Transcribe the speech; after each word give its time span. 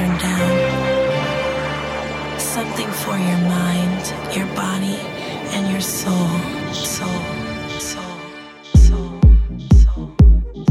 turn 0.00 0.18
down. 0.18 0.56
Something 2.38 2.90
for 2.90 3.16
your 3.18 3.38
mind, 3.38 4.02
your 4.36 4.46
body, 4.56 4.98
and 5.54 5.70
your 5.70 5.80
soul. 5.80 6.28
Soul. 6.72 7.39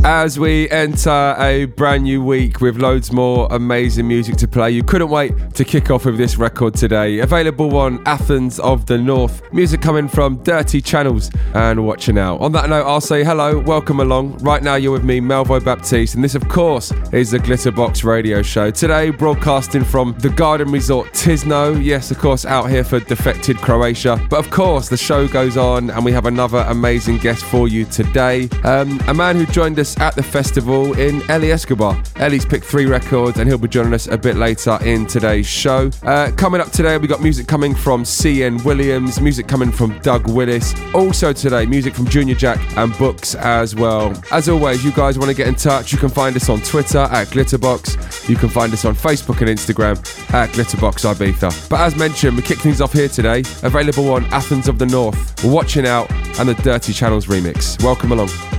As 0.09 0.39
we 0.39 0.67
enter 0.71 1.35
a 1.37 1.65
brand 1.65 2.01
new 2.01 2.23
week 2.23 2.61
with 2.61 2.77
loads 2.77 3.11
more 3.11 3.47
amazing 3.51 4.07
music 4.07 4.35
to 4.35 4.47
play. 4.47 4.71
You 4.71 4.81
couldn't 4.81 5.09
wait 5.09 5.53
to 5.53 5.63
kick 5.63 5.91
off 5.91 6.05
with 6.05 6.17
this 6.17 6.35
record 6.35 6.73
today. 6.73 7.19
Available 7.19 7.77
on 7.77 8.01
Athens 8.07 8.59
of 8.59 8.87
the 8.87 8.97
North. 8.97 9.43
Music 9.53 9.83
coming 9.83 10.07
from 10.07 10.41
Dirty 10.41 10.81
Channels 10.81 11.29
and 11.53 11.85
watching 11.85 12.17
out. 12.17 12.41
On 12.41 12.51
that 12.53 12.69
note, 12.69 12.87
I'll 12.87 12.99
say 12.99 13.23
hello, 13.23 13.59
welcome 13.59 13.99
along. 13.99 14.39
Right 14.39 14.63
now, 14.63 14.73
you're 14.77 14.93
with 14.93 15.03
me, 15.03 15.21
Melvo 15.21 15.63
Baptiste, 15.63 16.15
and 16.15 16.23
this, 16.23 16.33
of 16.33 16.49
course, 16.49 16.91
is 17.13 17.29
the 17.29 17.37
Glitterbox 17.37 18.03
Radio 18.03 18.41
Show. 18.41 18.71
Today, 18.71 19.11
broadcasting 19.11 19.83
from 19.83 20.15
the 20.17 20.29
Garden 20.29 20.71
Resort 20.71 21.09
Tisno. 21.09 21.85
Yes, 21.85 22.09
of 22.09 22.17
course, 22.17 22.47
out 22.47 22.67
here 22.67 22.83
for 22.83 22.99
defected 22.99 23.57
Croatia. 23.57 24.19
But 24.27 24.39
of 24.39 24.49
course, 24.49 24.89
the 24.89 24.97
show 24.97 25.27
goes 25.27 25.55
on, 25.55 25.91
and 25.91 26.03
we 26.03 26.11
have 26.13 26.25
another 26.25 26.65
amazing 26.67 27.19
guest 27.19 27.45
for 27.45 27.67
you 27.67 27.85
today. 27.85 28.49
Um, 28.63 28.99
a 29.07 29.13
man 29.13 29.35
who 29.35 29.45
joined 29.45 29.77
us 29.77 29.98
at 29.99 30.15
the 30.15 30.23
festival 30.23 30.97
in 30.97 31.21
Eli 31.29 31.49
Escobar. 31.49 32.01
Eli's 32.17 32.45
picked 32.45 32.65
three 32.65 32.85
records 32.85 33.37
and 33.37 33.47
he'll 33.47 33.57
be 33.57 33.67
joining 33.67 33.93
us 33.93 34.07
a 34.07 34.17
bit 34.17 34.35
later 34.35 34.77
in 34.83 35.05
today's 35.05 35.47
show. 35.47 35.91
Uh, 36.03 36.31
coming 36.37 36.61
up 36.61 36.71
today, 36.71 36.97
we 36.97 37.07
got 37.07 37.21
music 37.21 37.47
coming 37.47 37.75
from 37.75 38.03
CN 38.03 38.63
Williams, 38.63 39.19
music 39.19 39.47
coming 39.47 39.71
from 39.71 39.97
Doug 39.99 40.27
Willis. 40.29 40.73
Also 40.93 41.33
today, 41.33 41.65
music 41.65 41.93
from 41.93 42.07
Junior 42.07 42.35
Jack 42.35 42.59
and 42.77 42.97
books 42.97 43.35
as 43.35 43.75
well. 43.75 44.13
As 44.31 44.49
always, 44.49 44.83
you 44.83 44.91
guys 44.91 45.17
want 45.19 45.29
to 45.29 45.35
get 45.35 45.47
in 45.47 45.55
touch, 45.55 45.91
you 45.91 45.97
can 45.97 46.09
find 46.09 46.35
us 46.35 46.49
on 46.49 46.61
Twitter 46.61 46.99
at 46.99 47.27
Glitterbox. 47.27 48.29
You 48.29 48.35
can 48.35 48.49
find 48.49 48.71
us 48.73 48.85
on 48.85 48.95
Facebook 48.95 49.41
and 49.41 49.49
Instagram 49.49 49.97
at 50.33 50.49
Glitterbox 50.51 51.13
Ibiza. 51.13 51.69
But 51.69 51.81
as 51.81 51.95
mentioned, 51.95 52.37
we 52.37 52.43
kick 52.43 52.59
things 52.59 52.81
off 52.81 52.93
here 52.93 53.09
today, 53.09 53.39
available 53.63 54.09
on 54.11 54.25
Athens 54.25 54.67
of 54.67 54.79
the 54.79 54.85
North, 54.85 55.43
Watching 55.43 55.85
Out, 55.85 56.11
and 56.39 56.47
the 56.47 56.55
Dirty 56.55 56.93
Channels 56.93 57.25
remix. 57.27 57.81
Welcome 57.83 58.11
along. 58.11 58.58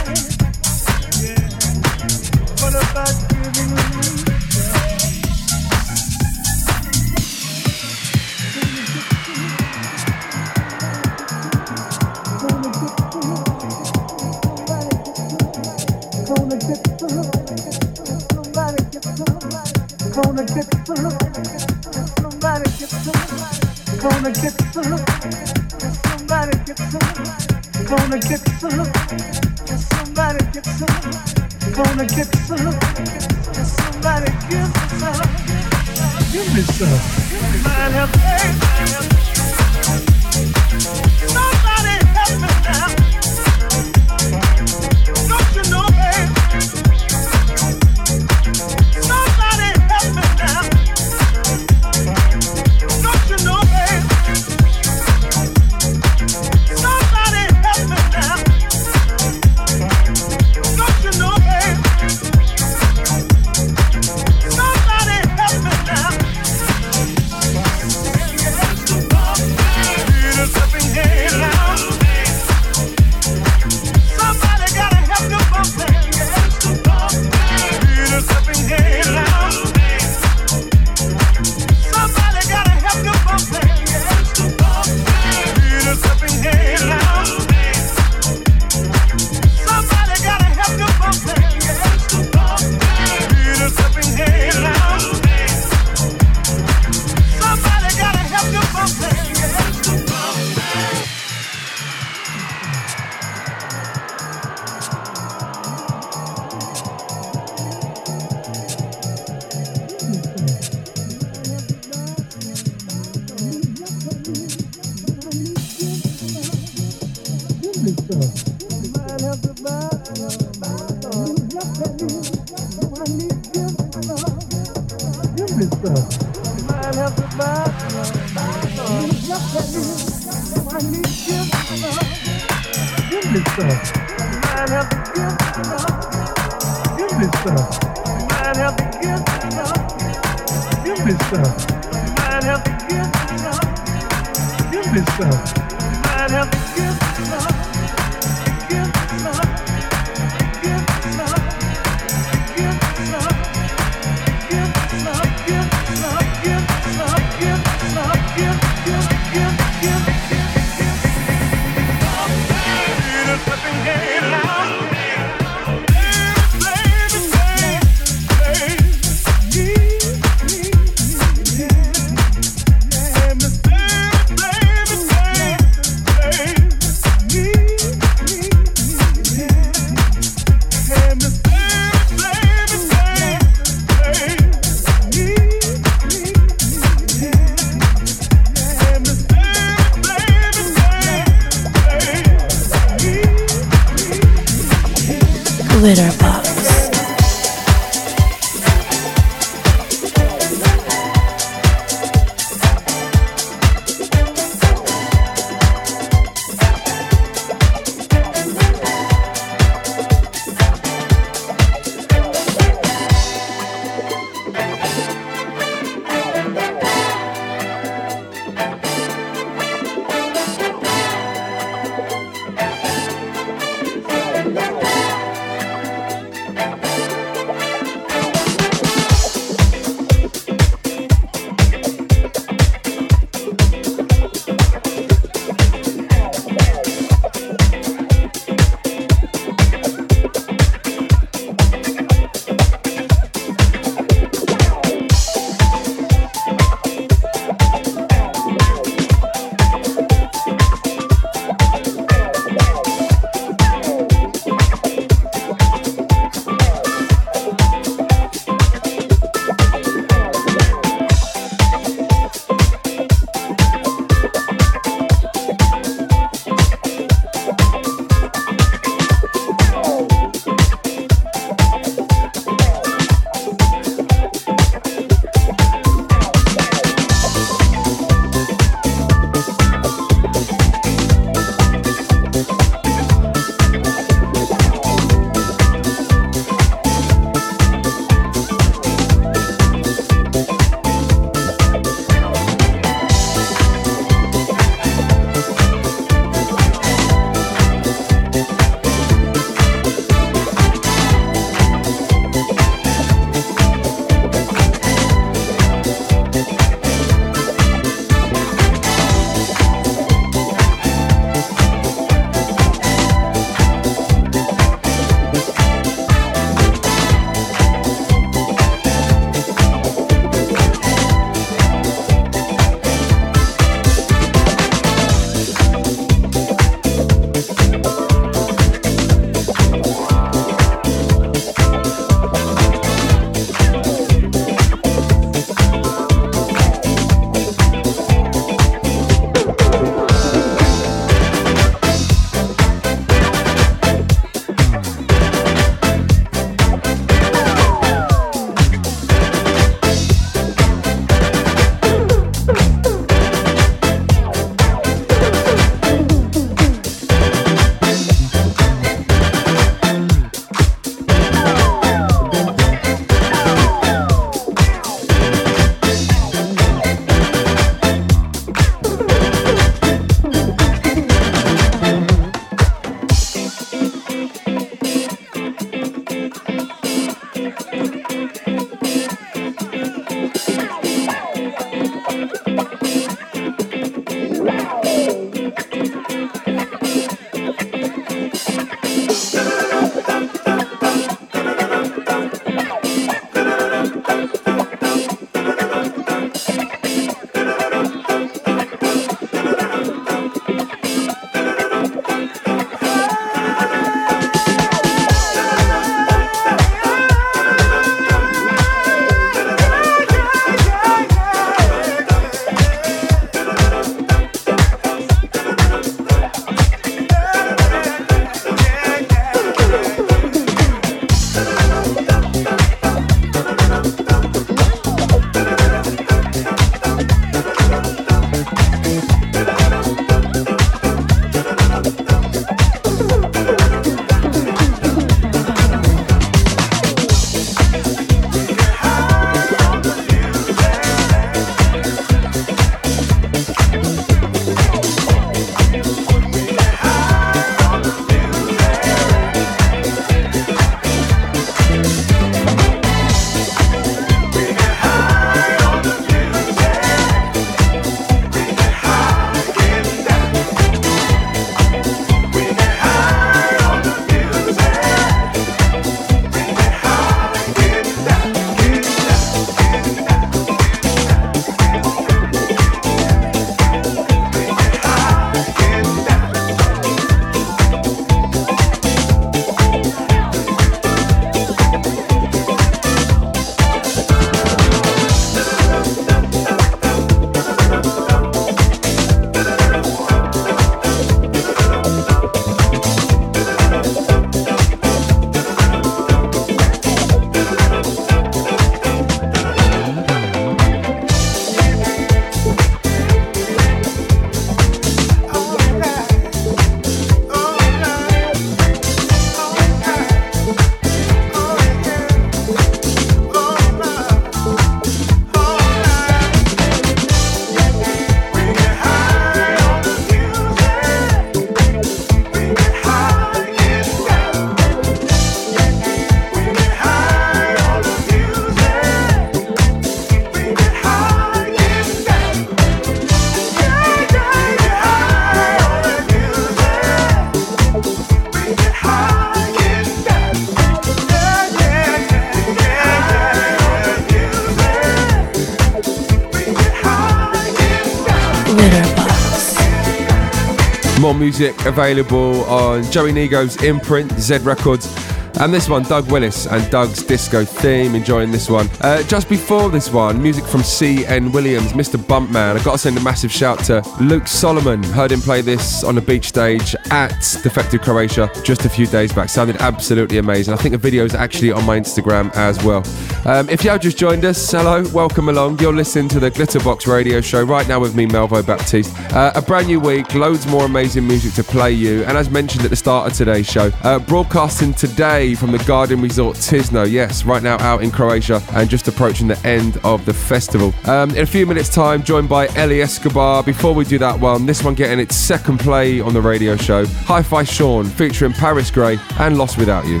music 551.38 551.66
available 551.66 552.44
on 552.44 552.82
Joey 552.84 553.12
Negro's 553.12 553.62
imprint, 553.62 554.10
Z 554.12 554.38
Records. 554.38 555.05
And 555.38 555.52
this 555.52 555.68
one, 555.68 555.82
Doug 555.82 556.10
Willis 556.10 556.46
and 556.46 556.68
Doug's 556.70 557.02
disco 557.02 557.44
theme, 557.44 557.94
enjoying 557.94 558.30
this 558.30 558.48
one. 558.48 558.70
Uh, 558.80 559.02
just 559.02 559.28
before 559.28 559.68
this 559.68 559.92
one, 559.92 560.22
music 560.22 560.46
from 560.46 560.62
C.N. 560.62 561.30
Williams, 561.30 561.74
Mr. 561.74 561.98
Bumpman. 561.98 562.56
I've 562.56 562.64
got 562.64 562.72
to 562.72 562.78
send 562.78 562.96
a 562.96 563.02
massive 563.02 563.30
shout 563.30 563.58
to 563.64 563.82
Luke 564.00 564.26
Solomon. 564.26 564.82
Heard 564.82 565.12
him 565.12 565.20
play 565.20 565.42
this 565.42 565.84
on 565.84 565.94
the 565.94 566.00
beach 566.00 566.28
stage 566.28 566.74
at 566.90 567.10
Defected 567.42 567.82
Croatia 567.82 568.30
just 568.44 568.64
a 568.64 568.70
few 568.70 568.86
days 568.86 569.12
back. 569.12 569.28
Sounded 569.28 569.56
absolutely 569.56 570.16
amazing. 570.16 570.54
I 570.54 570.56
think 570.56 570.72
the 570.72 570.78
video 570.78 571.04
is 571.04 571.14
actually 571.14 571.52
on 571.52 571.66
my 571.66 571.78
Instagram 571.78 572.34
as 572.34 572.64
well. 572.64 572.82
Um, 573.26 573.50
if 573.50 573.62
you 573.62 573.68
have 573.68 573.82
just 573.82 573.98
joined 573.98 574.24
us, 574.24 574.50
hello, 574.50 574.84
welcome 574.94 575.28
along. 575.28 575.58
You're 575.58 575.74
listening 575.74 576.08
to 576.10 576.20
the 576.20 576.30
Glitterbox 576.30 576.86
radio 576.86 577.20
show 577.20 577.42
right 577.42 577.68
now 577.68 577.78
with 577.78 577.94
me, 577.94 578.06
Melvo 578.06 578.44
Baptiste. 578.44 578.96
Uh, 579.12 579.32
a 579.34 579.42
brand 579.42 579.66
new 579.66 579.80
week, 579.80 580.14
loads 580.14 580.46
more 580.46 580.64
amazing 580.64 581.06
music 581.06 581.34
to 581.34 581.44
play 581.44 581.72
you. 581.72 582.04
And 582.04 582.16
as 582.16 582.30
mentioned 582.30 582.64
at 582.64 582.70
the 582.70 582.76
start 582.76 583.10
of 583.10 583.16
today's 583.16 583.46
show, 583.46 583.70
uh, 583.82 583.98
broadcasting 583.98 584.72
today 584.72 585.25
from 585.34 585.52
the 585.52 585.58
Garden 585.64 586.00
Resort 586.00 586.36
Tisno. 586.36 586.90
Yes, 586.90 587.24
right 587.24 587.42
now 587.42 587.56
out 587.60 587.82
in 587.82 587.90
Croatia 587.90 588.42
and 588.52 588.68
just 588.68 588.88
approaching 588.88 589.26
the 589.26 589.38
end 589.46 589.78
of 589.84 590.04
the 590.04 590.14
festival. 590.14 590.72
Um, 590.84 591.10
in 591.10 591.18
a 591.18 591.26
few 591.26 591.46
minutes' 591.46 591.68
time, 591.68 592.02
joined 592.02 592.28
by 592.28 592.48
Eli 592.56 592.80
Escobar. 592.80 593.42
Before 593.42 593.74
we 593.74 593.84
do 593.84 593.98
that 593.98 594.18
one, 594.18 594.46
this 594.46 594.62
one 594.62 594.74
getting 594.74 595.00
its 595.00 595.16
second 595.16 595.58
play 595.58 596.00
on 596.00 596.14
the 596.14 596.22
radio 596.22 596.56
show. 596.56 596.86
Hi 596.86 597.22
Fi 597.22 597.44
Sean 597.44 597.84
featuring 597.84 598.32
Paris 598.32 598.70
Grey 598.70 598.98
and 599.18 599.38
Lost 599.38 599.58
Without 599.58 599.86
You. 599.86 600.00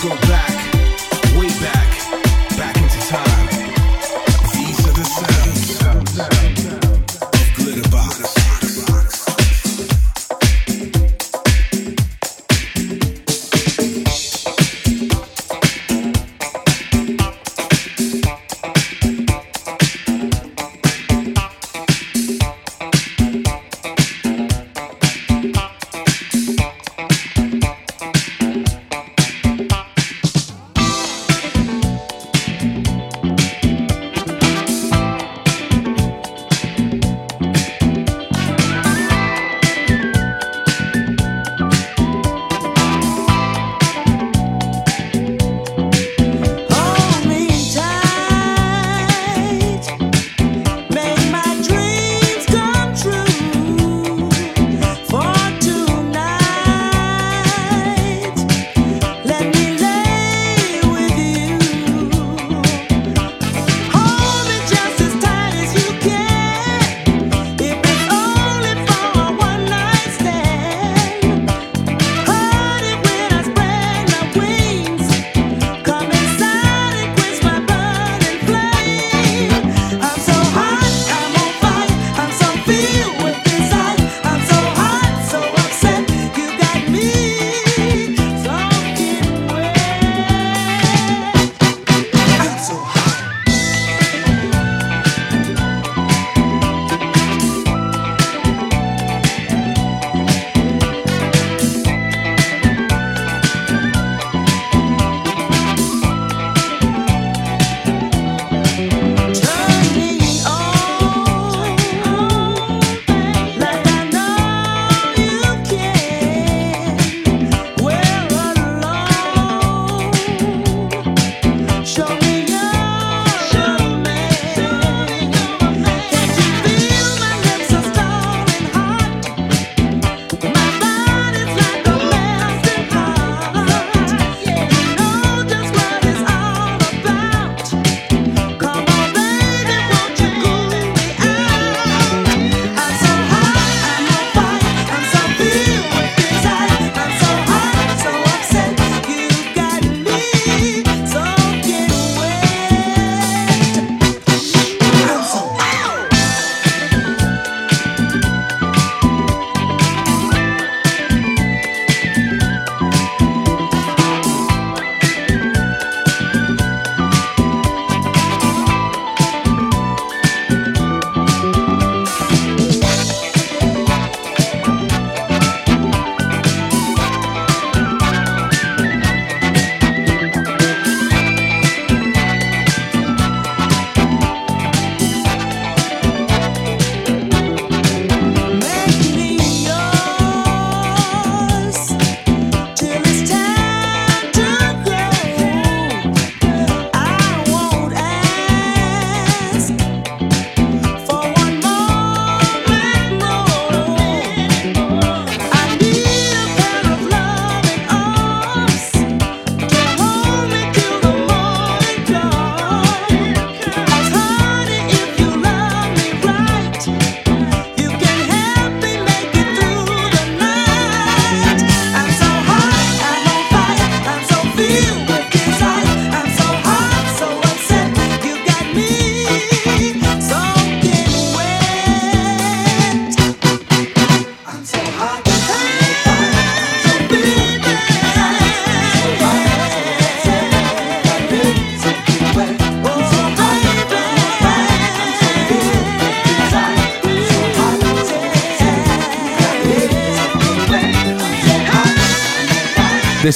go 0.00 0.10
back. 0.28 0.37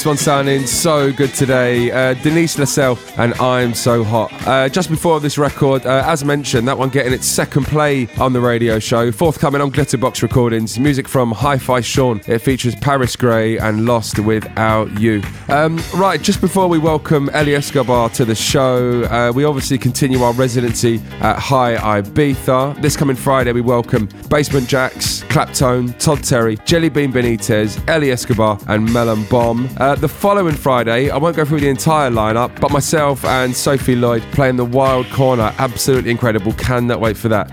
This 0.02 0.06
one 0.08 0.16
sounding 0.16 0.66
so 0.66 1.12
good 1.12 1.32
today. 1.32 1.92
Uh, 1.92 2.14
Denise 2.14 2.58
LaSalle 2.58 2.98
and 3.18 3.34
I'm 3.34 3.72
So 3.72 4.02
Hot. 4.02 4.32
Uh, 4.48 4.68
just 4.68 4.90
before 4.90 5.20
this 5.20 5.38
record, 5.38 5.86
uh, 5.86 6.02
as 6.04 6.24
mentioned, 6.24 6.66
that 6.66 6.76
one 6.76 6.88
getting 6.88 7.12
its 7.12 7.24
second 7.24 7.66
play 7.66 8.08
on 8.18 8.32
the 8.32 8.40
radio 8.40 8.80
show. 8.80 9.12
Forthcoming 9.12 9.60
on 9.60 9.70
Glitterbox 9.70 10.20
Recordings. 10.20 10.76
Music 10.76 11.06
from 11.06 11.30
Hi 11.30 11.56
Fi 11.56 11.80
Sean. 11.82 12.20
It 12.26 12.40
features 12.40 12.74
Paris 12.74 13.14
Grey 13.14 13.58
and 13.58 13.86
Lost 13.86 14.18
Without 14.18 14.90
You. 14.98 15.22
Um, 15.48 15.80
right, 15.94 16.20
just 16.20 16.40
before 16.40 16.66
we 16.66 16.80
welcome 16.80 17.30
Eli 17.32 17.52
Escobar 17.52 18.08
to 18.10 18.24
the 18.24 18.34
show, 18.34 19.04
uh, 19.04 19.30
we 19.32 19.44
obviously 19.44 19.78
continue 19.78 20.20
our 20.24 20.32
residency 20.32 21.00
at 21.20 21.38
High 21.38 21.76
Ibiza. 21.76 22.82
This 22.82 22.96
coming 22.96 23.14
Friday, 23.14 23.52
we 23.52 23.60
welcome 23.60 24.08
Basement 24.28 24.66
Jaxx, 24.66 25.22
Claptone, 25.28 25.96
Todd 26.00 26.24
Terry, 26.24 26.56
Jellybean 26.56 27.12
Benitez, 27.12 27.78
Eli 27.88 28.10
Escobar, 28.10 28.58
and 28.66 28.92
Melon 28.92 29.22
Bomb. 29.26 29.68
Uh, 29.76 29.91
the 30.00 30.09
following 30.09 30.55
Friday, 30.55 31.11
I 31.11 31.16
won't 31.16 31.37
go 31.37 31.44
through 31.44 31.61
the 31.61 31.68
entire 31.68 32.11
lineup, 32.11 32.61
but 32.61 32.70
myself 32.70 33.24
and 33.24 33.55
Sophie 33.55 33.96
Lloyd 33.96 34.22
playing 34.33 34.57
the 34.57 34.64
Wild 34.64 35.07
Corner. 35.11 35.55
Absolutely 35.59 36.11
incredible. 36.11 36.52
Cannot 36.55 37.00
wait 37.00 37.16
for 37.16 37.28
that. 37.28 37.50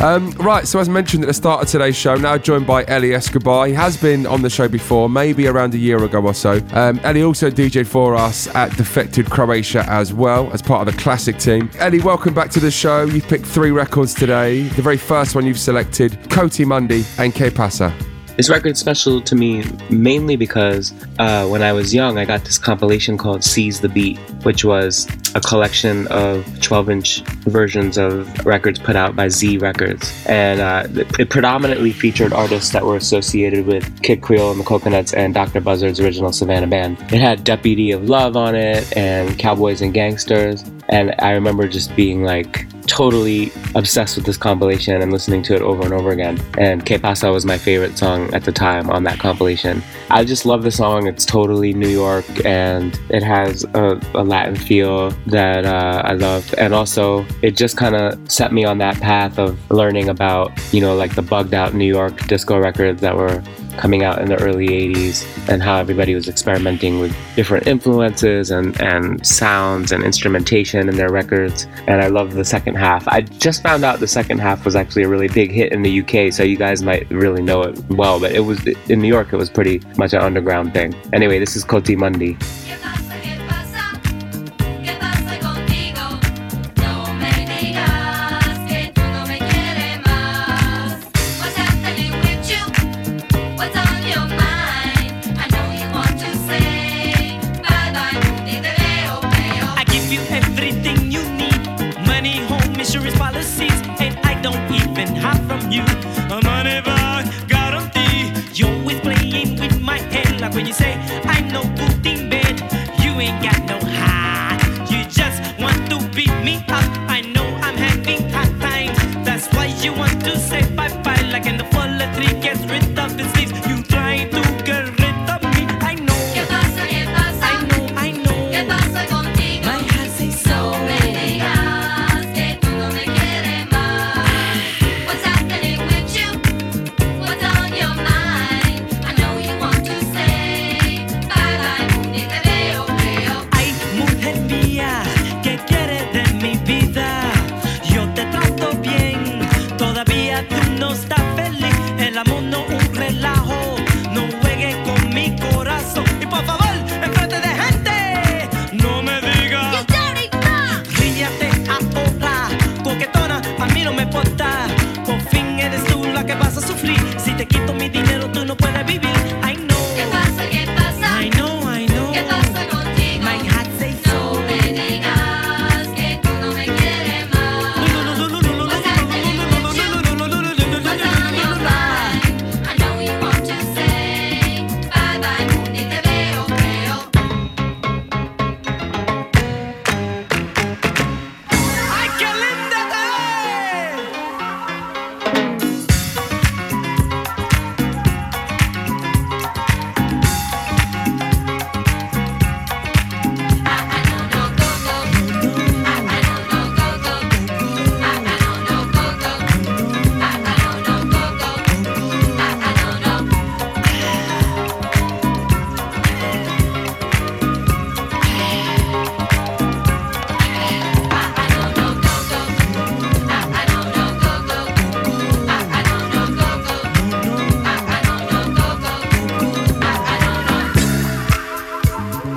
Um, 0.00 0.30
right, 0.32 0.66
so 0.68 0.78
as 0.78 0.88
mentioned 0.88 1.24
at 1.24 1.26
the 1.26 1.34
start 1.34 1.62
of 1.62 1.68
today's 1.68 1.96
show, 1.96 2.16
now 2.16 2.36
joined 2.36 2.66
by 2.66 2.84
Eli 2.84 3.14
Escobar. 3.14 3.66
He 3.66 3.72
has 3.72 3.96
been 3.96 4.26
on 4.26 4.42
the 4.42 4.50
show 4.50 4.68
before, 4.68 5.08
maybe 5.08 5.46
around 5.46 5.74
a 5.74 5.78
year 5.78 6.04
ago 6.04 6.20
or 6.20 6.34
so. 6.34 6.60
Um, 6.72 6.98
Eli 6.98 7.22
also 7.22 7.50
DJed 7.50 7.86
for 7.86 8.14
us 8.14 8.46
at 8.54 8.76
Defected 8.76 9.30
Croatia 9.30 9.84
as 9.88 10.12
well, 10.12 10.52
as 10.52 10.60
part 10.60 10.86
of 10.86 10.94
the 10.94 11.00
classic 11.02 11.38
team. 11.38 11.70
Eli, 11.80 12.04
welcome 12.04 12.34
back 12.34 12.50
to 12.50 12.60
the 12.60 12.70
show. 12.70 13.04
You've 13.04 13.26
picked 13.26 13.46
three 13.46 13.70
records 13.70 14.12
today. 14.12 14.64
The 14.64 14.82
very 14.82 14.98
first 14.98 15.34
one 15.34 15.46
you've 15.46 15.58
selected, 15.58 16.12
Coati 16.24 16.66
Mundi 16.66 17.04
and 17.18 17.34
Que 17.34 17.50
Pasa. 17.50 17.94
This 18.36 18.50
record's 18.50 18.78
special 18.78 19.22
to 19.22 19.34
me 19.34 19.64
mainly 19.88 20.36
because 20.36 20.92
uh, 21.18 21.46
when 21.48 21.62
I 21.62 21.72
was 21.72 21.94
young, 21.94 22.18
I 22.18 22.26
got 22.26 22.44
this 22.44 22.58
compilation 22.58 23.16
called 23.16 23.42
Seize 23.42 23.80
the 23.80 23.88
Beat, 23.88 24.18
which 24.44 24.62
was 24.62 25.08
a 25.34 25.40
collection 25.40 26.06
of 26.08 26.44
12 26.60 26.90
inch 26.90 27.22
versions 27.46 27.96
of 27.96 28.44
records 28.44 28.78
put 28.78 28.94
out 28.94 29.16
by 29.16 29.28
Z 29.28 29.56
Records. 29.56 30.12
And 30.26 30.60
uh, 30.60 30.86
it 31.18 31.30
predominantly 31.30 31.92
featured 31.92 32.34
artists 32.34 32.72
that 32.72 32.84
were 32.84 32.96
associated 32.96 33.64
with 33.64 34.02
Kid 34.02 34.20
Creole 34.20 34.50
and 34.50 34.60
the 34.60 34.64
Coconuts 34.64 35.14
and 35.14 35.32
Dr. 35.32 35.62
Buzzard's 35.62 35.98
original 35.98 36.30
Savannah 36.30 36.66
Band. 36.66 37.00
It 37.10 37.20
had 37.20 37.42
Deputy 37.42 37.90
of 37.92 38.06
Love 38.10 38.36
on 38.36 38.54
it 38.54 38.94
and 38.98 39.38
Cowboys 39.38 39.80
and 39.80 39.94
Gangsters. 39.94 40.62
And 40.90 41.14
I 41.20 41.30
remember 41.30 41.68
just 41.68 41.96
being 41.96 42.22
like, 42.22 42.66
totally 42.86 43.52
obsessed 43.74 44.16
with 44.16 44.24
this 44.24 44.36
compilation 44.36 45.00
and 45.02 45.12
listening 45.12 45.42
to 45.42 45.54
it 45.54 45.62
over 45.62 45.82
and 45.82 45.92
over 45.92 46.10
again. 46.10 46.40
And 46.58 46.84
Que 46.84 46.98
Pasa 46.98 47.30
was 47.30 47.44
my 47.44 47.58
favorite 47.58 47.98
song 47.98 48.32
at 48.34 48.44
the 48.44 48.52
time 48.52 48.88
on 48.90 49.04
that 49.04 49.18
compilation. 49.18 49.82
I 50.10 50.24
just 50.24 50.46
love 50.46 50.62
the 50.62 50.70
song. 50.70 51.06
It's 51.06 51.24
totally 51.24 51.74
New 51.74 51.88
York 51.88 52.24
and 52.44 52.98
it 53.10 53.22
has 53.22 53.64
a, 53.74 54.00
a 54.14 54.24
Latin 54.24 54.56
feel 54.56 55.10
that 55.26 55.66
uh, 55.66 56.02
I 56.04 56.12
love. 56.12 56.54
And 56.58 56.74
also, 56.74 57.26
it 57.42 57.56
just 57.56 57.76
kind 57.76 57.94
of 57.94 58.18
set 58.30 58.52
me 58.52 58.64
on 58.64 58.78
that 58.78 59.00
path 59.00 59.38
of 59.38 59.58
learning 59.70 60.08
about, 60.08 60.52
you 60.72 60.80
know, 60.80 60.96
like 60.96 61.14
the 61.14 61.22
bugged 61.22 61.54
out 61.54 61.74
New 61.74 61.86
York 61.86 62.26
disco 62.26 62.58
records 62.58 63.00
that 63.00 63.16
were 63.16 63.42
coming 63.76 64.02
out 64.02 64.20
in 64.20 64.28
the 64.28 64.36
early 64.42 64.68
80s 64.68 65.48
and 65.48 65.62
how 65.62 65.76
everybody 65.76 66.14
was 66.14 66.28
experimenting 66.28 67.00
with 67.00 67.16
different 67.34 67.66
influences 67.66 68.50
and, 68.50 68.80
and 68.80 69.26
sounds 69.26 69.92
and 69.92 70.04
instrumentation 70.04 70.88
in 70.88 70.96
their 70.96 71.10
records. 71.10 71.66
And 71.86 72.02
I 72.02 72.08
love 72.08 72.34
the 72.34 72.44
second 72.44 72.76
half. 72.76 73.06
I 73.08 73.22
just 73.22 73.62
found 73.62 73.84
out 73.84 74.00
the 74.00 74.08
second 74.08 74.38
half 74.38 74.64
was 74.64 74.76
actually 74.76 75.04
a 75.04 75.08
really 75.08 75.28
big 75.28 75.50
hit 75.50 75.72
in 75.72 75.82
the 75.82 76.00
UK, 76.00 76.32
so 76.32 76.42
you 76.42 76.56
guys 76.56 76.82
might 76.82 77.08
really 77.10 77.42
know 77.42 77.62
it 77.62 77.78
well, 77.90 78.20
but 78.20 78.32
it 78.32 78.40
was 78.40 78.66
in 78.66 79.00
New 79.00 79.08
York, 79.08 79.32
it 79.32 79.36
was 79.36 79.50
pretty 79.50 79.80
much 79.96 80.12
an 80.12 80.20
underground 80.20 80.72
thing. 80.72 80.94
Anyway, 81.12 81.38
this 81.38 81.56
is 81.56 81.64
Coati 81.64 81.96
Mundi. 81.96 82.36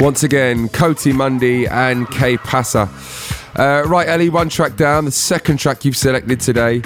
Once 0.09 0.23
again, 0.23 0.67
Coati 0.69 1.13
Mundi 1.13 1.67
and 1.67 2.09
Que 2.09 2.35
Pasa. 2.39 2.89
Uh, 3.55 3.83
right, 3.85 4.09
Eli, 4.09 4.29
one 4.29 4.49
track 4.49 4.75
down. 4.75 5.05
The 5.05 5.11
second 5.11 5.57
track 5.57 5.85
you've 5.85 5.95
selected 5.95 6.39
today, 6.39 6.81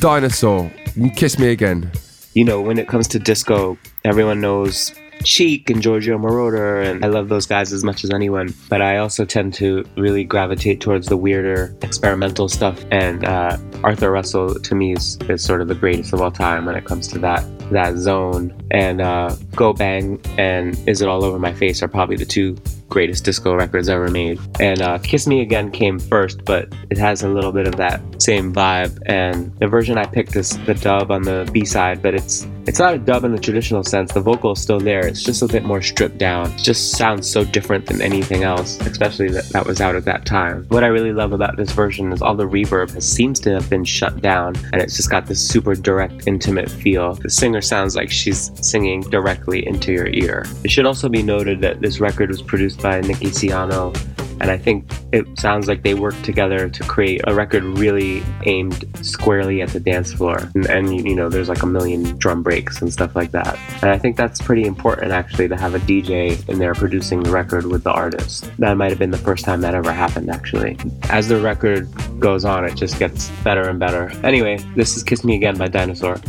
Dinosaur. 0.00 0.72
Kiss 1.14 1.38
Me 1.38 1.52
Again. 1.52 1.92
You 2.32 2.44
know, 2.44 2.60
when 2.60 2.78
it 2.78 2.88
comes 2.88 3.06
to 3.08 3.20
disco, 3.20 3.78
everyone 4.04 4.40
knows 4.40 4.92
Chic 5.24 5.70
and 5.70 5.80
Giorgio 5.80 6.18
Moroder, 6.18 6.84
and 6.84 7.04
I 7.04 7.08
love 7.08 7.28
those 7.28 7.46
guys 7.46 7.72
as 7.72 7.84
much 7.84 8.02
as 8.02 8.10
anyone. 8.10 8.52
But 8.68 8.82
I 8.82 8.96
also 8.96 9.24
tend 9.24 9.54
to 9.54 9.84
really 9.96 10.24
gravitate 10.24 10.80
towards 10.80 11.06
the 11.06 11.16
weirder 11.16 11.72
experimental 11.82 12.48
stuff. 12.48 12.84
And 12.90 13.24
uh, 13.24 13.56
Arthur 13.84 14.10
Russell, 14.10 14.52
to 14.52 14.74
me, 14.74 14.94
is, 14.94 15.16
is 15.28 15.44
sort 15.44 15.60
of 15.60 15.68
the 15.68 15.76
greatest 15.76 16.12
of 16.12 16.20
all 16.20 16.32
time 16.32 16.64
when 16.64 16.74
it 16.74 16.86
comes 16.86 17.06
to 17.08 17.20
that 17.20 17.44
that 17.70 17.96
zone. 17.96 18.54
And 18.70 19.00
uh, 19.00 19.36
Go 19.54 19.72
Bang 19.72 20.20
and 20.38 20.78
Is 20.88 21.02
It 21.02 21.08
All 21.08 21.24
Over 21.24 21.38
My 21.38 21.52
Face 21.52 21.82
are 21.82 21.88
probably 21.88 22.16
the 22.16 22.26
two 22.26 22.56
greatest 22.88 23.24
disco 23.24 23.54
records 23.54 23.88
ever 23.88 24.08
made. 24.08 24.38
And 24.60 24.80
uh, 24.80 24.98
Kiss 24.98 25.26
Me 25.26 25.40
Again 25.40 25.70
came 25.70 25.98
first, 25.98 26.44
but 26.44 26.72
it 26.90 26.98
has 26.98 27.22
a 27.22 27.28
little 27.28 27.52
bit 27.52 27.66
of 27.66 27.76
that 27.76 28.00
same 28.22 28.52
vibe. 28.52 29.02
And 29.06 29.56
the 29.58 29.66
version 29.66 29.98
I 29.98 30.04
picked 30.04 30.36
is 30.36 30.58
the 30.64 30.74
dub 30.74 31.10
on 31.10 31.22
the 31.22 31.48
B 31.52 31.64
side, 31.64 32.02
but 32.02 32.14
it's 32.14 32.46
It's 32.66 32.78
not 32.78 32.94
a 32.94 32.98
dub 32.98 33.24
in 33.24 33.32
the 33.32 33.38
traditional 33.38 33.84
sense. 33.84 34.12
The 34.12 34.20
vocal 34.20 34.52
is 34.52 34.60
still 34.60 34.80
there. 34.80 35.06
It's 35.06 35.22
just 35.22 35.42
a 35.42 35.46
bit 35.46 35.64
more 35.64 35.82
stripped 35.82 36.16
down. 36.16 36.50
It 36.52 36.62
just 36.62 36.92
sounds 36.92 37.30
so 37.30 37.44
different 37.44 37.86
than 37.86 38.00
anything 38.00 38.42
else, 38.42 38.80
especially 38.80 39.28
that 39.30 39.50
that 39.50 39.66
was 39.66 39.82
out 39.82 39.96
at 39.96 40.06
that 40.06 40.24
time. 40.24 40.64
What 40.68 40.82
I 40.82 40.86
really 40.86 41.12
love 41.12 41.32
about 41.32 41.56
this 41.58 41.72
version 41.72 42.10
is 42.12 42.22
all 42.22 42.34
the 42.34 42.48
reverb 42.48 42.92
has, 42.94 43.06
seems 43.06 43.38
to 43.40 43.50
have 43.50 43.68
been 43.68 43.84
shut 43.84 44.22
down, 44.22 44.56
and 44.72 44.80
it's 44.80 44.96
just 44.96 45.10
got 45.10 45.26
this 45.26 45.46
super 45.46 45.74
direct, 45.74 46.26
intimate 46.26 46.70
feel. 46.70 47.14
The 47.14 47.28
singer 47.28 47.60
sounds 47.60 47.96
like 47.96 48.10
she's 48.10 48.50
singing 48.66 49.02
directly 49.02 49.66
into 49.66 49.92
your 49.92 50.08
ear. 50.08 50.46
It 50.64 50.70
should 50.70 50.86
also 50.86 51.10
be 51.10 51.22
noted 51.22 51.60
that 51.60 51.82
this 51.82 52.00
record 52.00 52.30
was 52.30 52.40
produced 52.40 52.80
by 52.80 53.02
Nicky 53.02 53.26
Siano 53.26 53.94
and 54.40 54.50
I 54.50 54.56
think 54.56 54.90
it 55.12 55.26
sounds 55.38 55.68
like 55.68 55.82
they 55.82 55.94
worked 55.94 56.24
together 56.24 56.68
to 56.68 56.84
create 56.84 57.20
a 57.26 57.34
record 57.34 57.62
really 57.64 58.22
aimed 58.44 58.84
squarely 59.04 59.62
at 59.62 59.70
the 59.70 59.80
dance 59.80 60.12
floor. 60.12 60.50
And, 60.54 60.66
and, 60.66 61.08
you 61.08 61.14
know, 61.14 61.28
there's 61.28 61.48
like 61.48 61.62
a 61.62 61.66
million 61.66 62.16
drum 62.18 62.42
breaks 62.42 62.80
and 62.80 62.92
stuff 62.92 63.14
like 63.14 63.30
that. 63.32 63.58
And 63.82 63.90
I 63.90 63.98
think 63.98 64.16
that's 64.16 64.40
pretty 64.40 64.64
important 64.64 65.12
actually 65.12 65.48
to 65.48 65.56
have 65.56 65.74
a 65.74 65.80
DJ 65.80 66.46
in 66.48 66.58
there 66.58 66.74
producing 66.74 67.22
the 67.22 67.30
record 67.30 67.66
with 67.66 67.84
the 67.84 67.92
artist. 67.92 68.50
That 68.58 68.76
might 68.76 68.90
have 68.90 68.98
been 68.98 69.10
the 69.10 69.18
first 69.18 69.44
time 69.44 69.60
that 69.62 69.74
ever 69.74 69.92
happened 69.92 70.30
actually. 70.30 70.76
As 71.04 71.28
the 71.28 71.40
record 71.40 71.88
goes 72.18 72.44
on, 72.44 72.64
it 72.64 72.74
just 72.74 72.98
gets 72.98 73.30
better 73.42 73.68
and 73.68 73.78
better. 73.78 74.10
Anyway, 74.24 74.58
this 74.76 74.96
is 74.96 75.02
Kiss 75.02 75.24
Me 75.24 75.36
Again 75.36 75.56
by 75.56 75.68
Dinosaur. 75.68 76.20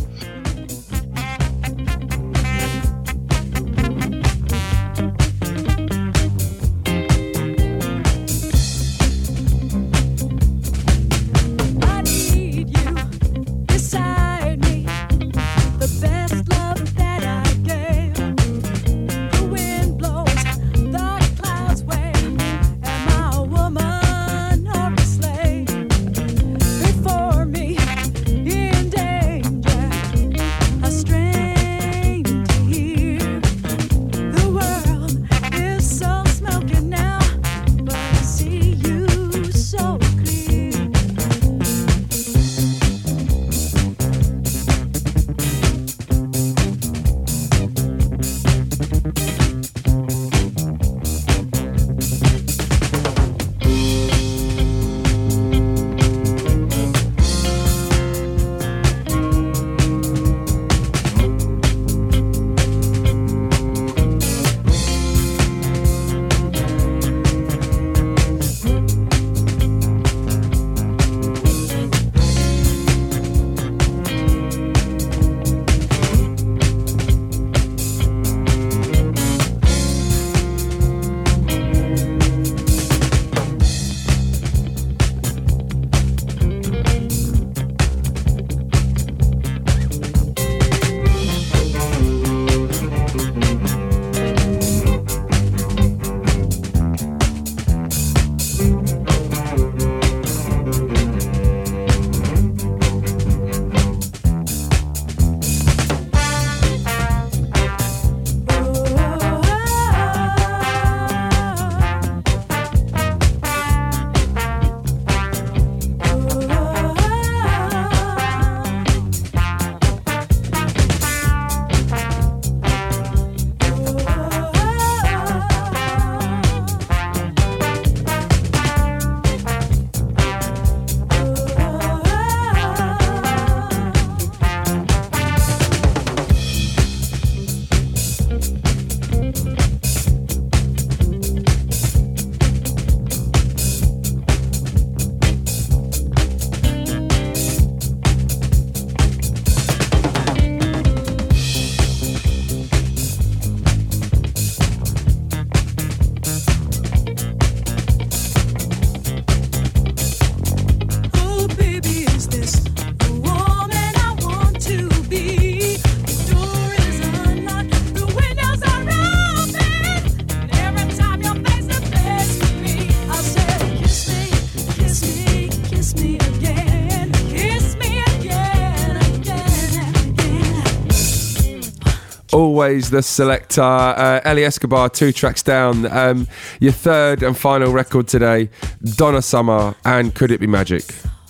Always 182.36 182.90
the 182.90 183.02
selector. 183.02 183.62
Uh, 183.62 184.20
Eli 184.26 184.42
Escobar, 184.42 184.90
two 184.90 185.10
tracks 185.10 185.42
down. 185.42 185.86
Um, 185.86 186.28
your 186.60 186.72
third 186.72 187.22
and 187.22 187.36
final 187.36 187.72
record 187.72 188.08
today, 188.08 188.50
Donna 188.82 189.22
Summer 189.22 189.74
and 189.86 190.14
Could 190.14 190.30
It 190.30 190.38
Be 190.38 190.46
Magic? 190.46 190.84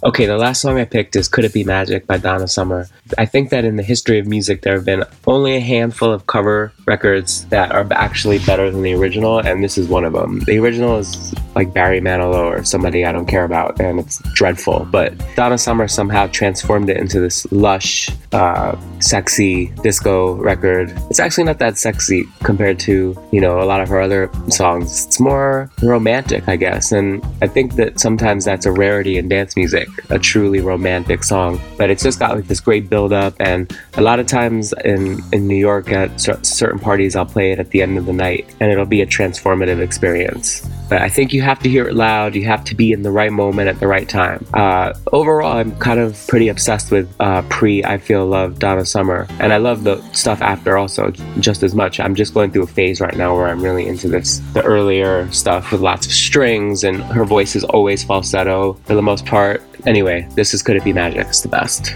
Okay, 0.06 0.24
the 0.26 0.36
last 0.36 0.60
song 0.60 0.78
I 0.78 0.84
picked 0.84 1.16
is 1.16 1.26
Could 1.26 1.44
It 1.44 1.52
Be 1.52 1.64
Magic 1.64 2.06
by 2.06 2.16
Donna 2.16 2.46
Summer. 2.46 2.88
I 3.18 3.26
think 3.26 3.50
that 3.50 3.64
in 3.64 3.74
the 3.74 3.82
history 3.82 4.20
of 4.20 4.26
music, 4.28 4.62
there 4.62 4.74
have 4.74 4.84
been 4.84 5.02
only 5.26 5.56
a 5.56 5.60
handful 5.60 6.12
of 6.12 6.28
cover 6.28 6.72
records 6.86 7.44
that 7.46 7.72
are 7.72 7.84
actually 7.90 8.38
better 8.38 8.70
than 8.70 8.82
the 8.82 8.94
original, 8.94 9.40
and 9.40 9.64
this 9.64 9.76
is 9.76 9.88
one 9.88 10.04
of 10.04 10.12
them. 10.12 10.38
The 10.46 10.60
original 10.60 10.96
is 10.98 11.34
like 11.56 11.74
Barry 11.74 12.00
Manilow 12.00 12.44
or 12.44 12.64
somebody 12.64 13.04
I 13.04 13.10
don't 13.10 13.26
care 13.26 13.42
about, 13.42 13.80
and 13.80 13.98
it's 13.98 14.18
dreadful. 14.34 14.86
But 14.92 15.12
Donna 15.34 15.58
Summer 15.58 15.88
somehow 15.88 16.28
transformed 16.28 16.88
it 16.88 16.98
into 16.98 17.18
this 17.18 17.50
lush, 17.50 18.08
uh, 18.32 18.76
sexy 19.00 19.66
disco 19.82 20.34
record. 20.34 20.92
It's 21.10 21.18
actually 21.18 21.44
not 21.44 21.58
that 21.58 21.78
sexy 21.78 22.24
compared 22.44 22.78
to, 22.80 23.16
you 23.32 23.40
know, 23.40 23.60
a 23.60 23.64
lot 23.64 23.80
of 23.80 23.88
her 23.88 24.00
other 24.00 24.30
songs. 24.50 25.06
It's 25.06 25.18
more 25.18 25.68
romantic, 25.82 26.48
I 26.48 26.54
guess. 26.54 26.92
And 26.92 27.24
I 27.42 27.48
think 27.48 27.74
that 27.74 27.98
sometimes 27.98 28.44
that's 28.44 28.66
a 28.66 28.72
rarity 28.72 29.16
in 29.16 29.28
dance 29.28 29.56
music, 29.56 29.88
a 30.10 30.18
truly 30.18 30.60
romantic 30.60 31.24
song. 31.24 31.60
But 31.76 31.90
it's 31.90 32.02
just 32.02 32.18
got 32.18 32.36
like 32.36 32.46
this 32.46 32.60
great 32.60 32.88
build 32.88 33.12
up. 33.12 33.34
And 33.40 33.76
a 33.94 34.02
lot 34.02 34.18
of 34.18 34.26
times 34.26 34.72
in, 34.84 35.20
in 35.32 35.46
New 35.46 35.56
York 35.56 35.90
at 35.90 36.20
certain 36.20 36.78
parties, 36.78 37.16
I'll 37.16 37.26
play 37.26 37.52
it 37.52 37.58
at 37.58 37.70
the 37.70 37.82
end 37.82 37.98
of 37.98 38.06
the 38.06 38.12
night 38.12 38.54
and 38.60 38.70
it'll 38.70 38.86
be 38.86 39.02
a 39.02 39.06
transformative 39.06 39.80
experience. 39.80 40.68
But 40.88 41.02
I 41.02 41.08
think 41.08 41.32
you 41.32 41.42
have 41.42 41.58
to 41.60 41.68
hear 41.68 41.88
it 41.88 41.94
loud. 41.94 42.34
You 42.34 42.44
have 42.44 42.64
to 42.64 42.74
be 42.74 42.92
in 42.92 43.02
the 43.02 43.10
right 43.10 43.32
moment 43.32 43.68
at 43.68 43.80
the 43.80 43.88
right 43.88 44.08
time. 44.08 44.46
Uh, 44.54 44.94
overall, 45.12 45.56
I'm 45.56 45.76
kind 45.78 45.98
of 45.98 46.24
pretty 46.28 46.48
obsessed 46.48 46.92
with 46.92 47.12
uh, 47.18 47.42
pre 47.48 47.82
I 47.84 47.98
Feel 47.98 48.26
Love 48.26 48.58
Donna 48.58 48.84
Summer. 48.84 49.26
And 49.40 49.52
I 49.52 49.56
love 49.56 49.82
the 49.82 50.00
stuff 50.12 50.40
after 50.40 50.78
also 50.78 51.10
just 51.40 51.62
as 51.62 51.74
much. 51.74 51.98
I'm 51.98 52.14
just 52.14 52.34
going 52.34 52.52
through 52.52 52.64
a 52.64 52.68
phase 52.68 53.00
right 53.00 53.16
now 53.16 53.34
where 53.34 53.48
I'm 53.48 53.62
really 53.62 53.86
into 53.86 54.08
this. 54.08 54.38
The 54.52 54.62
earlier 54.62 55.30
stuff 55.32 55.72
with 55.72 55.80
lots 55.80 56.06
of 56.06 56.12
strings 56.12 56.84
and 56.84 57.02
her 57.04 57.24
voice 57.24 57.56
is 57.56 57.64
always 57.64 58.04
falsetto 58.04 58.74
for 58.84 58.94
the 58.94 59.02
most 59.02 59.26
part. 59.26 59.62
Anyway, 59.86 60.26
this 60.34 60.52
is 60.52 60.62
Could 60.62 60.76
It 60.76 60.84
Be 60.84 60.92
Magic? 60.92 61.26
It's 61.28 61.42
the 61.42 61.48
best. 61.48 61.94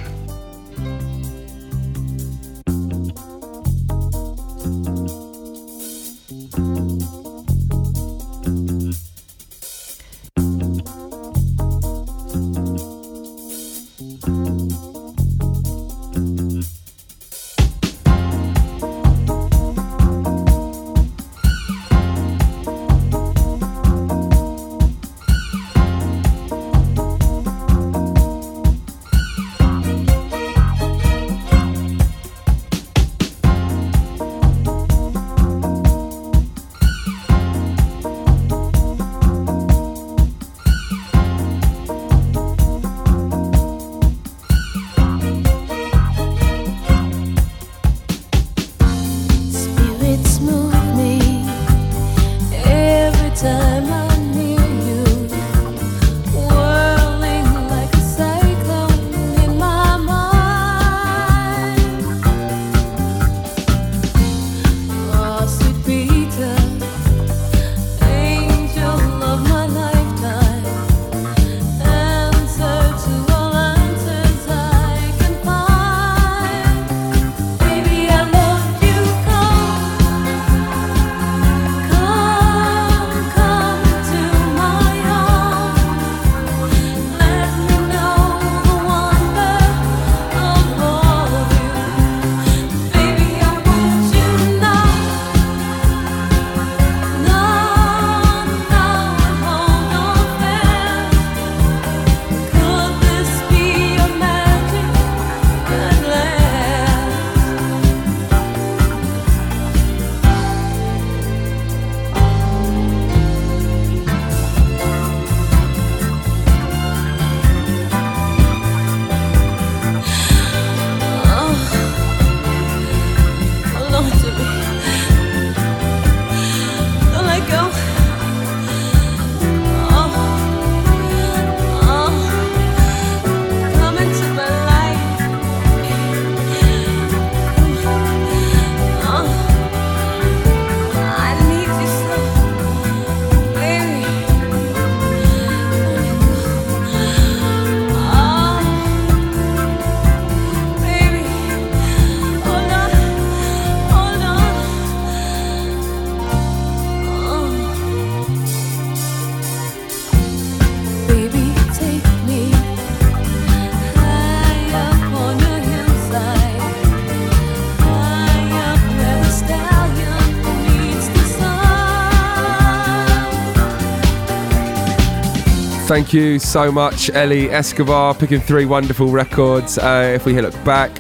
Thank 176.01 176.15
you 176.15 176.39
so 176.39 176.73
much, 176.73 177.11
Eli 177.11 177.53
Escobar, 177.53 178.15
picking 178.15 178.41
three 178.41 178.65
wonderful 178.65 179.09
records. 179.09 179.77
Uh, 179.77 180.13
if 180.15 180.25
we 180.25 180.33
look 180.41 180.55
back, 180.65 180.91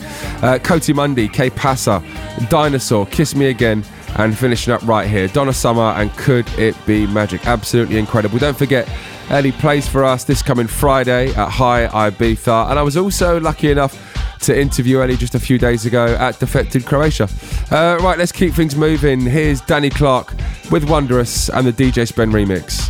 uh, 0.43 0.59
Coati 0.59 0.95
Mundi, 0.95 1.27
Que 1.27 1.51
Pasa, 1.51 2.03
Dinosaur, 2.51 3.07
Kiss 3.07 3.35
Me 3.35 3.47
Again, 3.47 3.83
and 4.17 4.37
finishing 4.37 4.75
up 4.75 4.83
right 4.83 5.09
here, 5.09 5.27
Donna 5.29 5.55
Summer 5.55 5.95
and 5.97 6.13
Could 6.19 6.47
It 6.59 6.77
Be 6.87 7.07
Magic. 7.07 7.47
Absolutely 7.47 7.97
incredible. 7.97 8.39
Don't 8.39 8.59
forget, 8.59 8.87
Eli 9.31 9.53
plays 9.53 9.89
for 9.89 10.05
us 10.05 10.25
this 10.25 10.43
coming 10.43 10.67
Friday 10.67 11.29
at 11.31 11.49
High 11.49 11.87
Ibiza. 11.87 12.69
And 12.69 12.79
I 12.79 12.83
was 12.83 12.99
also 12.99 13.41
lucky 13.41 13.71
enough 13.71 14.39
to 14.41 14.61
interview 14.61 15.03
Eli 15.03 15.15
just 15.17 15.35
a 15.35 15.41
few 15.41 15.57
days 15.57 15.87
ago 15.87 16.15
at 16.21 16.39
Defected 16.39 16.85
Croatia. 16.85 17.27
Uh, 17.71 17.97
right, 18.03 18.19
let's 18.19 18.33
keep 18.33 18.53
things 18.53 18.77
moving. 18.77 19.23
Here's 19.23 19.63
Danny 19.63 19.89
Clark 19.89 20.35
with 20.71 20.85
Wondrous 20.91 21.49
and 21.49 21.67
the 21.67 21.73
DJ 21.73 22.07
Spen 22.07 22.31
remix. 22.31 22.90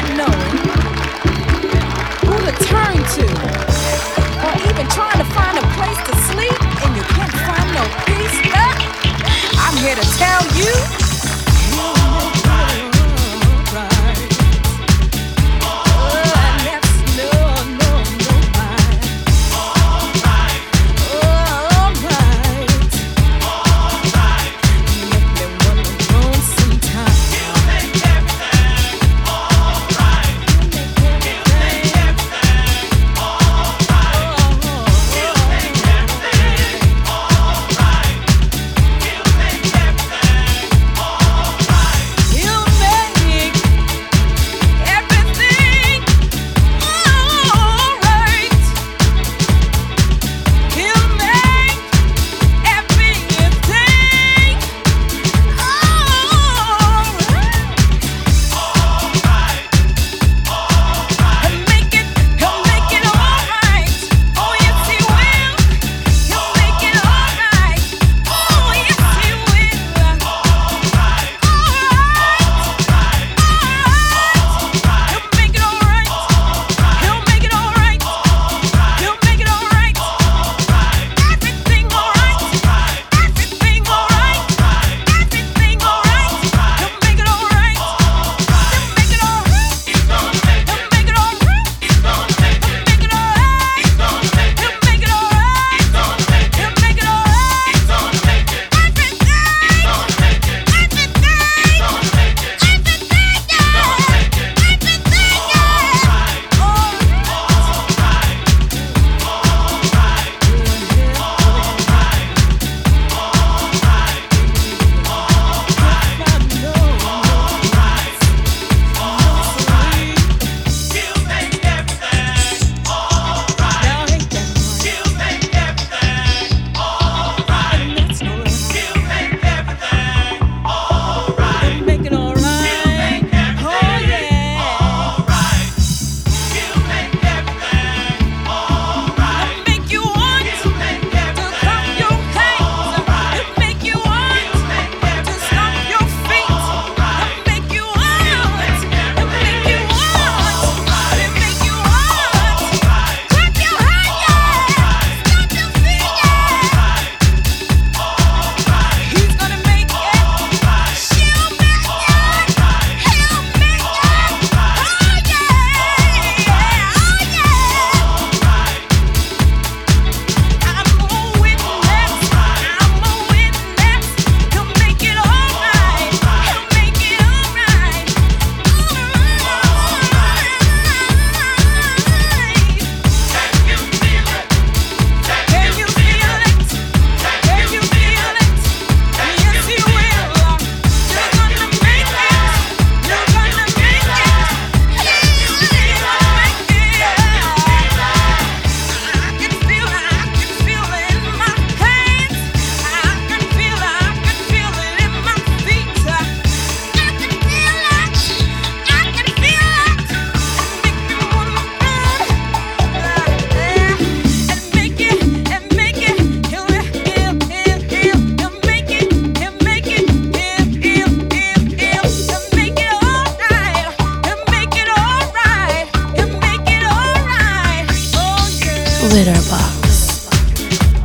not 0.00 0.16
knowing 0.16 0.56
who 2.24 2.36
to 2.46 2.52
turn 2.64 2.96
to, 3.16 3.26
or 4.44 4.52
even 4.68 4.86
trying 4.88 5.18
to 5.18 5.24
find 5.32 5.58
a 5.58 5.66
place 5.76 6.00
to 6.08 6.14
sleep 6.32 6.62
and 6.84 6.96
you 6.96 7.02
can't 7.02 7.32
find 7.32 7.74
no 7.74 7.84
peace. 8.06 8.40
I'm 9.58 9.76
here 9.76 9.94
to 9.94 10.18
tell 10.18 10.42
you. 10.56 10.99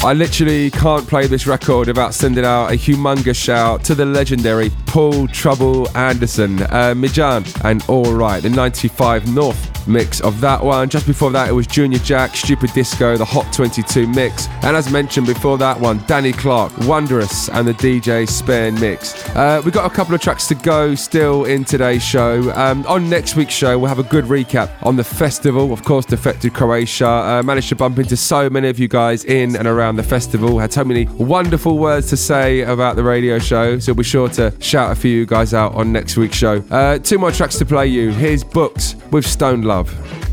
I 0.04 0.14
literally 0.14 0.70
can't 0.70 1.08
play 1.08 1.26
this 1.26 1.48
record 1.48 1.88
without 1.88 2.14
sending 2.14 2.46
out 2.46 2.68
a 2.72 2.76
humongous 2.76 3.36
shout 3.36 3.84
to 3.86 3.96
the 3.96 4.06
legendary 4.06 4.70
Paul 4.86 5.28
Trouble 5.28 5.90
Anderson, 5.98 6.62
uh, 6.62 6.94
Mijan, 6.96 7.44
and 7.66 7.84
All 7.88 8.14
Right, 8.14 8.44
the 8.44 8.50
95 8.52 9.34
North 9.34 9.75
mix 9.88 10.22
of 10.22 10.42
that 10.42 10.64
one. 10.64 10.90
Just 10.90 11.08
before 11.08 11.32
that, 11.32 11.50
it 11.50 11.54
was 11.54 11.68
Junior 11.68 12.00
Jack, 12.00 12.36
Stupid 12.36 12.72
Disco, 12.74 13.18
the 13.18 13.26
Hot 13.26 13.52
22 13.54 14.08
mix. 14.08 14.48
And 14.64 14.76
as 14.76 14.92
mentioned 14.92 15.28
before 15.28 15.58
that 15.60 15.80
one, 15.80 16.04
Danny 16.08 16.32
Clark, 16.32 16.72
Wondrous, 16.80 17.50
and 17.50 17.68
the 17.68 17.74
DJ 17.74 18.28
Spen 18.28 18.80
mix. 18.80 19.28
Uh, 19.36 19.62
we've 19.64 19.74
got 19.74 19.90
a 19.90 19.94
couple 19.94 20.16
of 20.16 20.22
tracks 20.22 20.48
to 20.48 20.56
go 20.56 20.96
still 20.96 21.46
in 21.46 21.64
today's 21.64 22.04
show. 22.04 22.52
Um, 22.56 22.86
on 22.88 23.10
next 23.10 23.36
week's 23.36 23.54
show, 23.54 23.78
we'll 23.78 23.90
have 23.90 24.00
a 24.00 24.04
good 24.04 24.26
recap 24.26 24.72
on 24.84 24.96
the 24.96 25.04
festival. 25.04 25.72
Of 25.72 25.84
course, 25.84 26.06
Defected 26.06 26.54
Croatia. 26.54 27.08
Uh, 27.08 27.44
managed 27.44 27.70
to 27.70 27.76
bump 27.76 28.00
into 28.00 28.18
so 28.18 28.50
many 28.50 28.70
of 28.70 28.80
you 28.80 28.88
guys 28.88 29.26
in 29.26 29.56
and 29.56 29.68
around 29.68 29.98
the 29.98 30.04
festival. 30.04 30.60
Had 30.60 30.74
so 30.74 30.84
many 30.84 31.06
wonderful 31.06 31.78
words 31.78 32.10
to 32.10 32.18
say 32.18 32.62
about 32.62 32.96
the 32.96 33.04
radio 33.04 33.40
show. 33.40 33.80
So 33.80 33.94
be 33.94 34.04
sure 34.04 34.30
to 34.30 34.54
shout 34.60 34.92
a 34.92 34.96
few 34.96 35.26
guys 35.26 35.54
out 35.54 35.74
on 35.76 35.92
next 35.92 36.18
week's 36.18 36.38
show. 36.38 36.64
Uh, 36.72 36.98
two 37.00 37.18
more 37.18 37.32
tracks 37.32 37.58
to 37.60 37.66
play 37.66 37.88
you. 37.88 38.12
Here's 38.12 38.44
Books 38.44 38.96
with 39.12 39.26
Stoned 39.28 39.66
Love 39.66 39.75
love. 39.76 40.25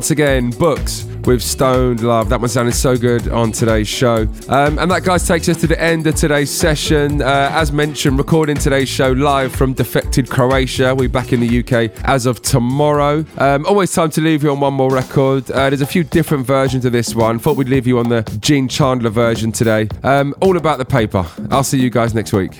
Once 0.00 0.10
again, 0.12 0.48
books 0.52 1.04
with 1.26 1.42
Stoned 1.42 2.00
Love. 2.00 2.30
That 2.30 2.40
one 2.40 2.48
sounded 2.48 2.72
so 2.72 2.96
good 2.96 3.28
on 3.28 3.52
today's 3.52 3.86
show. 3.86 4.22
Um, 4.48 4.78
and 4.78 4.90
that, 4.90 5.04
guys, 5.04 5.28
takes 5.28 5.46
us 5.50 5.60
to 5.60 5.66
the 5.66 5.78
end 5.78 6.06
of 6.06 6.14
today's 6.14 6.50
session. 6.50 7.20
Uh, 7.20 7.50
as 7.52 7.70
mentioned, 7.70 8.16
recording 8.16 8.56
today's 8.56 8.88
show 8.88 9.12
live 9.12 9.54
from 9.54 9.74
Defected 9.74 10.30
Croatia. 10.30 10.94
We're 10.94 11.10
back 11.10 11.34
in 11.34 11.40
the 11.40 11.58
UK 11.58 11.92
as 12.04 12.24
of 12.24 12.40
tomorrow. 12.40 13.26
Um, 13.36 13.66
always 13.66 13.92
time 13.92 14.08
to 14.12 14.22
leave 14.22 14.42
you 14.42 14.52
on 14.52 14.60
one 14.60 14.72
more 14.72 14.90
record. 14.90 15.50
Uh, 15.50 15.68
there's 15.68 15.82
a 15.82 15.86
few 15.86 16.02
different 16.02 16.46
versions 16.46 16.86
of 16.86 16.92
this 16.92 17.14
one. 17.14 17.38
Thought 17.38 17.58
we'd 17.58 17.68
leave 17.68 17.86
you 17.86 17.98
on 17.98 18.08
the 18.08 18.22
Gene 18.40 18.68
Chandler 18.68 19.10
version 19.10 19.52
today. 19.52 19.86
Um, 20.02 20.34
all 20.40 20.56
about 20.56 20.78
the 20.78 20.86
paper. 20.86 21.26
I'll 21.50 21.62
see 21.62 21.78
you 21.78 21.90
guys 21.90 22.14
next 22.14 22.32
week. 22.32 22.58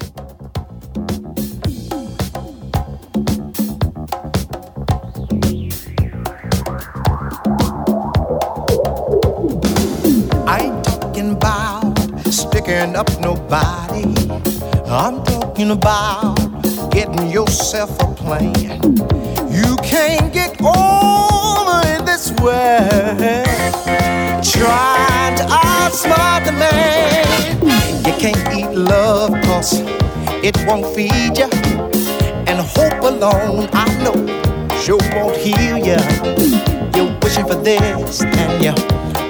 Up 12.81 13.20
nobody. 13.20 14.05
I'm 14.87 15.22
talking 15.24 15.70
about 15.70 16.35
getting 16.91 17.28
yourself 17.28 17.91
a 18.01 18.07
plan. 18.14 18.55
You 19.53 19.76
can't 19.83 20.33
get 20.33 20.59
over 20.62 21.87
in 21.89 22.07
this 22.07 22.33
way. 22.41 23.45
Trying 24.43 25.37
to 25.37 25.45
outsmart 25.45 26.47
the 26.47 26.53
man. 26.53 27.59
You 28.07 28.12
can't 28.14 28.55
eat 28.57 28.74
love 28.74 29.33
cause 29.45 29.81
it 30.43 30.57
won't 30.66 30.87
feed 30.95 31.37
you. 31.37 31.51
And 32.49 32.61
hope 32.61 33.03
alone, 33.03 33.68
I 33.74 33.93
know, 34.03 34.16
sure 34.81 34.99
won't 35.14 35.37
heal 35.37 35.76
you. 35.76 36.01
You're 36.97 37.14
wishing 37.20 37.47
for 37.47 37.57
this 37.57 38.22
and 38.22 38.64
you 38.64 38.72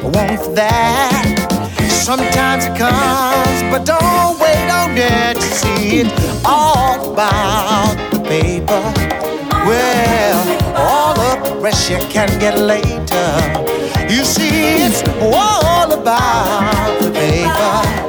want 0.04 0.40
for 0.40 0.52
that. 0.54 1.59
Sometimes 1.90 2.64
it 2.64 2.76
comes, 2.76 3.62
but 3.70 3.84
don't 3.84 4.38
wait 4.40 4.70
on 4.70 4.96
it 4.96 5.34
to 5.34 5.42
see 5.42 6.00
it. 6.00 6.08
All 6.44 7.12
about 7.12 7.96
the 8.10 8.20
paper. 8.20 8.82
Well, 9.66 10.38
all 10.76 11.14
the 11.14 11.30
you 11.90 11.98
can 12.08 12.28
get 12.38 12.58
later. 12.58 13.28
You 14.08 14.24
see, 14.24 14.86
it's 14.86 15.02
all 15.20 15.92
about 15.92 17.00
the 17.00 17.10
paper. 17.10 18.00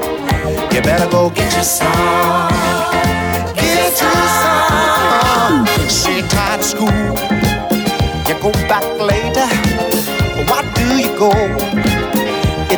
You 0.74 0.82
better 0.82 1.10
go 1.10 1.30
get 1.30 1.54
your 1.54 1.64
some. 1.64 2.50
Get 3.56 4.02
your 4.02 4.28
some. 4.42 5.68
See, 5.90 6.22
tired 6.30 6.64
school. 6.64 6.88
You 8.28 8.36
go 8.42 8.52
back 8.70 8.86
later. 9.00 9.48
Why 10.48 10.62
do 10.76 10.86
you 10.98 11.10
go? 11.18 12.01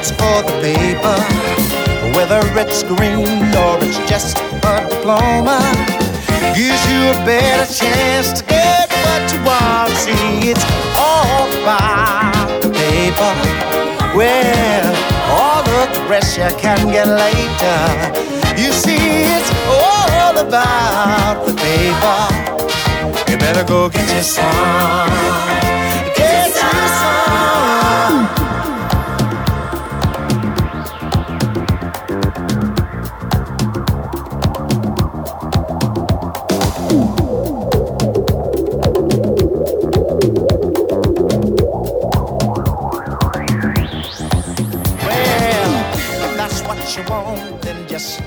It's 0.04 0.12
for 0.12 0.44
the 0.44 0.56
paper. 0.60 1.18
Whether 2.16 2.42
it's 2.60 2.84
green 2.84 3.56
or 3.56 3.80
it's 3.80 4.00
just 4.10 4.38
a 4.38 4.76
diploma, 4.90 5.60
gives 6.54 6.84
you 6.92 7.02
a 7.16 7.20
better 7.24 7.68
chance 7.72 8.34
to 8.34 8.44
get 8.46 8.92
what 9.06 9.24
you 9.32 9.40
want. 9.48 9.94
See, 10.04 10.52
it's 10.52 10.66
all 11.00 11.48
about 11.62 12.62
the 12.62 12.70
paper. 12.70 13.32
Well, 14.18 14.88
all 15.38 15.64
the 15.64 16.06
rest 16.10 16.38
you 16.38 16.52
can 16.60 16.80
get 16.92 17.08
later. 17.08 17.80
You 18.62 18.74
see, 18.74 19.24
it's 19.36 19.52
all 19.80 20.38
about 20.38 21.46
the 21.48 21.54
paper. 21.56 23.32
You 23.32 23.38
better 23.38 23.64
go 23.64 23.88
get 23.88 24.10
your. 24.38 26.13
want 47.22 47.62
than 47.62 47.88
just 47.88 48.22